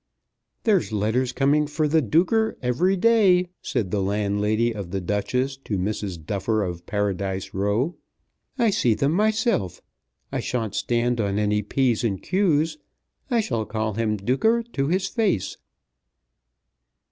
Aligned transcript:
"There's 0.63 0.91
letters 0.91 1.31
coming 1.31 1.67
for 1.67 1.87
the 1.87 2.01
Duker 2.01 2.55
every 2.63 2.97
day," 2.97 3.49
said 3.61 3.91
the 3.91 4.01
landlady 4.01 4.73
of 4.73 4.89
the 4.89 4.99
Duchess 4.99 5.57
to 5.57 5.77
Mrs. 5.77 6.25
Duffer 6.25 6.63
of 6.63 6.87
Paradise 6.87 7.53
Row. 7.53 7.97
"I 8.57 8.71
see 8.71 8.95
them 8.95 9.11
myself. 9.11 9.79
I 10.31 10.39
shan't 10.39 10.73
stand 10.73 11.21
on 11.21 11.37
any 11.37 11.61
p's 11.61 12.03
and 12.03 12.19
q's. 12.19 12.79
I 13.29 13.41
shall 13.41 13.63
call 13.67 13.93
him 13.93 14.17
Duker 14.17 14.63
to 14.73 14.87
his 14.87 15.07
face." 15.07 15.57